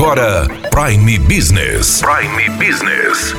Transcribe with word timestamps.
agora 0.00 0.48
Prime 0.70 1.18
Business. 1.18 2.00
Prime 2.00 2.48
Business. 2.56 3.34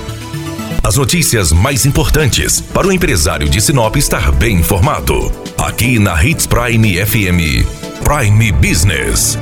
As 0.83 0.95
notícias 0.95 1.51
mais 1.51 1.88
importantes 1.88 2.61
para 2.61 2.86
o 2.86 2.91
empresário 2.91 3.49
de 3.49 3.59
Sinop 3.59 3.95
estar 3.95 4.31
bem 4.34 4.57
informado. 4.57 5.32
Aqui 5.57 5.97
na 5.97 6.23
Hits 6.23 6.45
Prime 6.45 7.04
FM. 7.04 7.66
Prime 8.04 8.52
Business. 8.52 9.39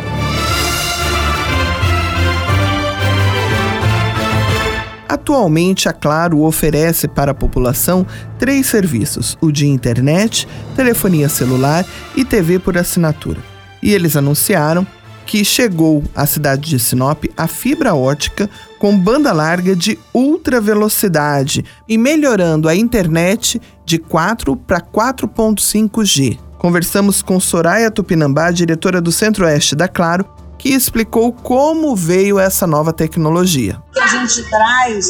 Atualmente, 5.10 5.90
a 5.90 5.94
Claro 5.94 6.42
oferece 6.44 7.06
para 7.06 7.31
a 7.31 7.36
população 7.36 8.08
três 8.38 8.67
serviços: 8.67 9.38
o 9.42 9.51
de 9.51 9.67
internet, 9.67 10.47
telefonia 10.74 11.28
celular 11.28 11.86
e 12.15 12.24
TV 12.24 12.60
por 12.60 12.78
assinatura. 12.78 13.42
E 13.83 13.94
eles 13.94 14.15
anunciaram 14.15 14.88
que 15.29 15.46
chegou 15.46 16.03
à 16.16 16.25
cidade 16.25 16.71
de 16.71 16.79
Sinop 16.79 17.25
a 17.37 17.45
fibra 17.45 17.93
ótica 17.93 18.49
com 18.79 18.97
banda 18.97 19.31
larga 19.31 19.75
de 19.75 19.95
ultra 20.11 20.59
velocidade 20.59 21.63
e 21.87 21.99
melhorando 21.99 22.67
a 22.67 22.75
internet 22.75 23.61
de 23.85 23.99
4 23.99 24.55
para 24.55 24.81
4.5G. 24.81 26.39
Conversamos 26.57 27.21
com 27.21 27.39
Soraya 27.39 27.91
Tupinambá, 27.91 28.49
diretora 28.49 28.99
do 28.99 29.11
Centro-Oeste 29.11 29.75
da 29.75 29.87
Claro, 29.87 30.25
que 30.57 30.70
explicou 30.70 31.31
como 31.31 31.95
veio 31.95 32.39
essa 32.39 32.65
nova 32.65 32.91
tecnologia. 32.91 33.79
Gente 34.12 34.49
traz 34.49 35.05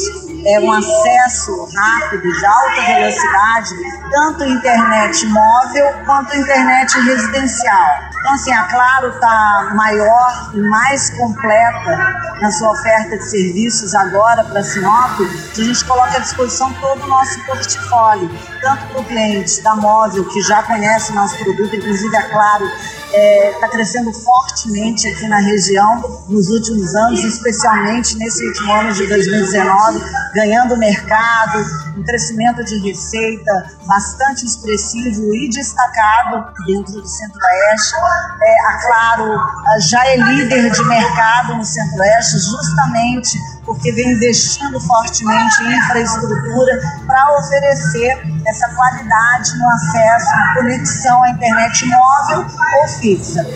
é, 0.46 0.60
um 0.60 0.72
acesso 0.72 1.68
rápido, 1.74 2.22
de 2.22 2.46
alta 2.46 2.82
velocidade, 2.82 3.74
tanto 4.10 4.44
internet 4.44 5.26
móvel 5.26 5.86
quanto 6.04 6.36
internet 6.36 7.00
residencial. 7.00 8.10
Então, 8.20 8.34
assim, 8.34 8.52
a 8.52 8.64
Claro 8.64 9.08
está 9.08 9.72
maior 9.74 10.50
e 10.54 10.60
mais 10.60 11.10
completa 11.10 11.96
na 12.40 12.50
sua 12.52 12.72
oferta 12.72 13.16
de 13.16 13.24
serviços 13.24 13.94
agora 13.94 14.44
para 14.44 14.62
Sinop, 14.62 15.16
que 15.54 15.62
a 15.62 15.64
gente 15.64 15.84
coloca 15.84 16.16
à 16.16 16.20
disposição 16.20 16.72
todo 16.74 17.02
o 17.02 17.06
nosso 17.06 17.40
portfólio, 17.46 18.30
tanto 18.60 18.86
para 18.88 19.00
o 19.00 19.04
cliente 19.04 19.62
da 19.62 19.74
móvel, 19.76 20.24
que 20.26 20.40
já 20.42 20.62
conhece 20.62 21.12
o 21.12 21.14
nosso 21.14 21.36
produto, 21.38 21.74
inclusive 21.76 22.14
a 22.16 22.28
Claro 22.30 22.64
está 23.10 23.18
é, 23.18 23.56
tá 23.60 23.68
crescendo 23.68 24.12
fortemente 24.12 25.08
aqui 25.08 25.26
na 25.26 25.38
região 25.38 26.22
nos 26.28 26.48
últimos 26.48 26.94
anos, 26.94 27.24
especialmente 27.24 28.16
nesse 28.16 28.46
último 28.46 28.72
ano 28.72 28.89
de 28.94 29.06
2019, 29.06 30.00
ganhando 30.34 30.76
mercado, 30.76 31.58
um 31.96 32.02
crescimento 32.02 32.64
de 32.64 32.78
receita 32.80 33.52
bastante 33.86 34.46
expressivo 34.46 35.34
e 35.34 35.48
destacado 35.50 36.46
dentro 36.66 37.00
do 37.00 37.06
Centro-Oeste. 37.06 37.94
É, 38.42 38.66
a 38.66 38.80
Claro 38.80 39.40
já 39.88 40.06
é 40.06 40.16
líder 40.16 40.70
de 40.70 40.84
mercado 40.84 41.56
no 41.56 41.64
Centro-Oeste, 41.64 42.38
justamente 42.38 43.38
porque 43.64 43.92
vem 43.92 44.12
investindo 44.12 44.80
fortemente 44.80 45.62
em 45.62 45.76
infraestrutura 45.76 46.80
para 47.20 47.38
oferecer 47.38 48.18
essa 48.46 48.68
qualidade 48.74 49.58
no 49.58 49.68
acesso, 49.68 50.30
conexão 50.54 51.22
à 51.22 51.30
internet 51.30 51.86
móvel 51.86 52.46
ou 52.80 52.88
fixa. 52.88 53.46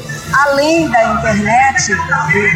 Além 0.46 0.90
da 0.90 1.02
internet, 1.14 1.86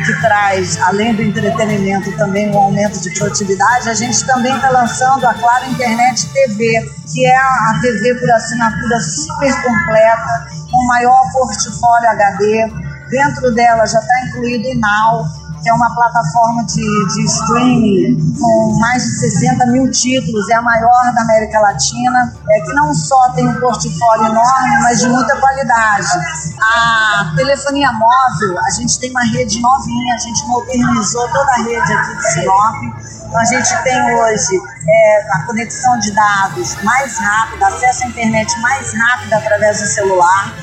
que 0.04 0.20
traz, 0.20 0.78
além 0.82 1.14
do 1.14 1.22
entretenimento, 1.22 2.14
também 2.16 2.50
um 2.50 2.58
aumento 2.58 3.00
de 3.00 3.10
produtividade, 3.18 3.88
a 3.88 3.94
gente 3.94 4.26
também 4.26 4.54
está 4.54 4.70
lançando 4.70 5.26
a 5.26 5.34
Claro 5.34 5.70
Internet 5.70 6.28
TV, 6.28 6.90
que 7.12 7.26
é 7.26 7.36
a 7.36 7.78
TV 7.80 8.14
por 8.20 8.30
assinatura 8.30 9.00
super 9.00 9.62
completa, 9.62 10.46
com 10.70 10.86
maior 10.86 11.32
portfólio 11.32 12.10
HD. 12.10 12.72
Dentro 13.10 13.54
dela 13.54 13.86
já 13.86 13.98
está 13.98 14.26
incluído 14.26 14.68
o 14.68 14.74
Now, 14.74 15.24
que 15.62 15.68
é 15.68 15.72
uma 15.72 15.94
plataforma 15.94 16.64
de, 16.64 17.06
de 17.14 17.24
streaming 17.24 18.34
com 18.38 18.78
mais 18.80 19.02
de 19.02 19.18
60 19.18 19.66
mil 19.66 19.90
títulos, 19.90 20.48
é 20.50 20.54
a 20.54 20.62
maior 20.62 21.12
da 21.14 21.22
América 21.22 21.60
Latina, 21.60 22.32
é 22.50 22.60
que 22.60 22.72
não 22.74 22.94
só 22.94 23.30
tem 23.30 23.46
um 23.46 23.60
portfólio 23.60 24.26
enorme, 24.26 24.82
mas 24.82 25.00
de 25.00 25.08
muita 25.08 25.36
qualidade. 25.40 26.08
A 26.60 27.32
telefonia 27.36 27.92
móvel, 27.92 28.58
a 28.58 28.70
gente 28.70 28.98
tem 29.00 29.10
uma 29.10 29.24
rede 29.24 29.60
novinha, 29.60 30.14
a 30.14 30.18
gente 30.18 30.46
modernizou 30.46 31.28
toda 31.28 31.52
a 31.52 31.56
rede 31.56 31.92
aqui 31.92 32.16
de 32.16 32.32
Sinop. 32.32 32.74
Então 33.28 33.40
a 33.40 33.44
gente 33.44 33.82
tem 33.82 34.14
hoje 34.14 34.60
é, 34.88 35.26
a 35.32 35.42
conexão 35.44 35.98
de 35.98 36.12
dados 36.12 36.76
mais 36.82 37.18
rápida, 37.18 37.66
acesso 37.66 38.04
à 38.04 38.06
internet 38.06 38.60
mais 38.60 38.92
rápida 38.94 39.36
através 39.36 39.80
do 39.80 39.86
celular. 39.86 40.54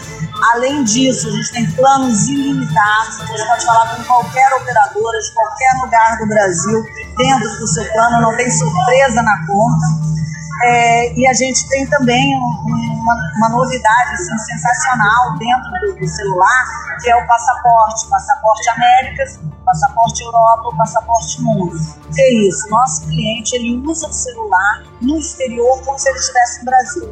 Além 0.53 0.83
disso, 0.83 1.27
a 1.27 1.31
gente 1.31 1.51
tem 1.51 1.71
planos 1.71 2.27
ilimitados, 2.27 3.17
você 3.17 3.45
pode 3.45 3.65
falar 3.65 3.95
com 3.95 4.03
qualquer 4.03 4.53
operadora 4.53 5.19
de 5.19 5.33
qualquer 5.33 5.73
lugar 5.81 6.17
do 6.17 6.27
Brasil, 6.27 6.83
dentro 7.17 7.59
do 7.59 7.67
seu 7.67 7.91
plano, 7.93 8.21
não 8.21 8.35
tem 8.35 8.49
surpresa 8.51 9.21
na 9.21 9.45
conta. 9.47 10.15
É, 10.63 11.13
e 11.13 11.27
a 11.27 11.33
gente 11.33 11.67
tem 11.67 11.85
também 11.87 12.35
um, 12.37 13.01
uma, 13.01 13.15
uma, 13.37 13.49
novidade 13.49 14.13
assim, 14.13 14.37
sensacional 14.37 15.37
dentro 15.37 15.71
do, 15.81 15.99
do, 15.99 16.07
celular, 16.07 16.65
que 17.01 17.09
é 17.09 17.15
o 17.15 17.27
passaporte, 17.27 18.07
passaporte 18.09 18.69
Américas, 18.69 19.39
passaporte 19.65 20.23
Europa, 20.23 20.75
passaporte 20.77 21.41
Mundo. 21.41 21.75
Que 22.13 22.21
é 22.21 22.33
isso? 22.47 22.69
Nosso 22.69 23.05
cliente 23.05 23.55
ele 23.55 23.83
usa 23.85 24.07
o 24.07 24.13
celular 24.13 24.83
no 25.01 25.17
exterior 25.17 25.81
como 25.83 25.99
se 25.99 26.09
ele 26.09 26.19
estivesse 26.19 26.59
no 26.59 26.65
Brasil 26.65 27.11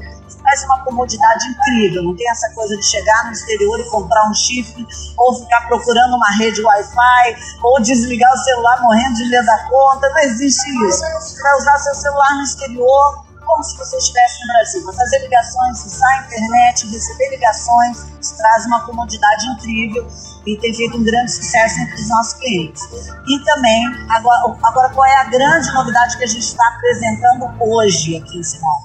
traz 0.53 0.63
uma 0.65 0.79
comodidade 0.83 1.47
incrível. 1.47 2.03
Não 2.03 2.15
tem 2.15 2.29
essa 2.29 2.49
coisa 2.53 2.77
de 2.77 2.85
chegar 2.85 3.25
no 3.25 3.31
exterior 3.31 3.79
e 3.79 3.89
comprar 3.89 4.29
um 4.29 4.33
chip, 4.33 4.87
ou 5.17 5.33
ficar 5.39 5.67
procurando 5.67 6.15
uma 6.15 6.29
rede 6.37 6.61
Wi-Fi, 6.61 7.35
ou 7.63 7.81
desligar 7.81 8.31
o 8.31 8.37
celular 8.37 8.81
morrendo 8.81 9.15
de 9.15 9.29
medo 9.29 9.45
da 9.45 9.57
conta. 9.67 10.09
Não 10.09 10.19
existe 10.19 10.69
isso. 10.87 10.99
Você 10.99 11.41
vai 11.41 11.57
usar 11.57 11.77
seu 11.79 11.95
celular 11.95 12.35
no 12.35 12.43
exterior 12.43 13.23
como 13.45 13.61
se 13.61 13.77
você 13.77 13.97
estivesse 13.97 14.39
no 14.41 14.53
Brasil. 14.53 14.85
Vai 14.85 14.95
fazer 14.95 15.19
ligações, 15.19 15.85
usar 15.85 16.07
a 16.07 16.17
internet, 16.25 16.87
receber 16.87 17.29
ligações, 17.29 17.97
isso 18.21 18.37
traz 18.37 18.65
uma 18.65 18.85
comodidade 18.85 19.45
incrível 19.47 20.07
e 20.45 20.57
tem 20.57 20.73
feito 20.73 20.97
um 20.97 21.03
grande 21.03 21.31
sucesso 21.31 21.79
entre 21.81 21.95
os 21.95 22.09
nossos 22.09 22.33
clientes. 22.35 22.81
E 23.27 23.43
também, 23.43 23.85
agora, 24.11 24.57
agora 24.63 24.89
qual 24.93 25.05
é 25.05 25.15
a 25.17 25.25
grande 25.25 25.73
novidade 25.73 26.17
que 26.17 26.23
a 26.23 26.27
gente 26.27 26.45
está 26.45 26.65
apresentando 26.77 27.51
hoje 27.59 28.17
aqui 28.17 28.39
em 28.39 28.43
Sinop? 28.43 28.82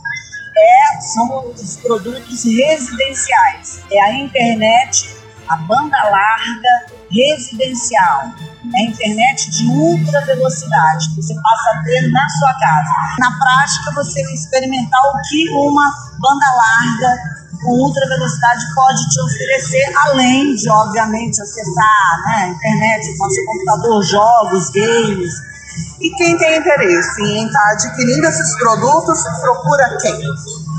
São 1.00 1.50
os 1.50 1.76
produtos 1.76 2.44
residenciais. 2.44 3.80
É 3.90 4.00
a 4.00 4.12
internet, 4.12 5.16
a 5.48 5.56
banda 5.56 5.96
larga 6.10 6.98
residencial. 7.10 8.22
É 8.74 8.80
a 8.80 8.90
internet 8.90 9.50
de 9.50 9.66
ultra 9.66 10.20
velocidade 10.26 11.08
que 11.10 11.22
você 11.22 11.34
passa 11.34 11.78
a 11.78 11.82
ter 11.84 12.10
na 12.10 12.28
sua 12.28 12.54
casa. 12.58 12.90
Na 13.18 13.38
prática, 13.38 13.92
você 13.94 14.20
experimentar 14.32 15.00
o 15.00 15.28
que 15.28 15.48
uma 15.50 15.90
banda 16.20 16.46
larga 16.56 17.38
com 17.62 17.70
ultra 17.72 18.06
velocidade 18.08 18.64
pode 18.74 19.08
te 19.08 19.20
oferecer, 19.20 19.92
além 20.06 20.54
de, 20.54 20.70
obviamente, 20.70 21.40
acessar 21.40 22.22
né, 22.24 22.44
a 22.44 22.48
internet 22.48 23.18
com 23.18 23.30
seu 23.30 23.44
computador, 23.46 24.04
jogos, 24.04 24.70
games, 24.70 25.32
e 26.00 26.10
quem 26.10 26.36
tem 26.38 26.58
interesse 26.58 27.22
em 27.22 27.46
estar 27.46 27.72
adquirindo 27.72 28.26
esses 28.26 28.56
produtos, 28.58 29.18
procura 29.40 29.96
quem? 30.00 30.20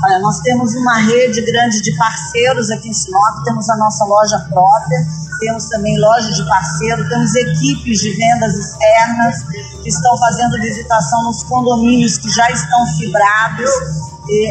Olha, 0.02 0.18
nós 0.20 0.40
temos 0.40 0.74
uma 0.74 0.96
rede 0.98 1.42
grande 1.42 1.82
de 1.82 1.94
parceiros 1.96 2.70
aqui 2.70 2.88
em 2.88 2.92
Sinop, 2.92 3.44
temos 3.44 3.68
a 3.68 3.76
nossa 3.76 4.04
loja 4.04 4.38
própria, 4.48 4.98
temos 5.40 5.66
também 5.68 5.98
loja 5.98 6.30
de 6.32 6.48
parceiro, 6.48 7.08
temos 7.08 7.34
equipes 7.34 8.00
de 8.00 8.10
vendas 8.16 8.54
externas 8.54 9.36
que 9.82 9.88
estão 9.88 10.16
fazendo 10.18 10.52
visitação 10.60 11.24
nos 11.24 11.42
condomínios 11.44 12.16
que 12.18 12.30
já 12.30 12.50
estão 12.50 12.86
fibrados 12.98 13.70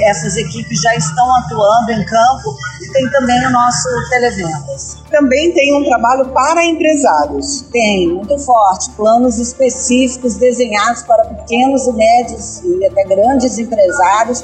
essas 0.03 0.35
equipes 0.35 0.81
já 0.81 0.95
estão 0.95 1.35
atuando 1.35 1.91
em 1.91 2.03
campo 2.05 2.55
e 2.81 2.91
tem 2.91 3.09
também 3.11 3.45
o 3.45 3.49
nosso 3.49 3.87
televendas. 4.09 4.97
Também 5.09 5.53
tem 5.53 5.73
um 5.75 5.85
trabalho 5.85 6.27
para 6.29 6.65
empresários. 6.65 7.61
Tem, 7.71 8.07
muito 8.07 8.37
forte, 8.39 8.89
planos 8.91 9.37
específicos 9.37 10.35
desenhados 10.35 11.03
para 11.03 11.23
pequenos 11.25 11.87
e 11.87 11.93
médios 11.93 12.61
e 12.63 12.85
até 12.85 13.03
grandes 13.05 13.57
empresários 13.57 14.43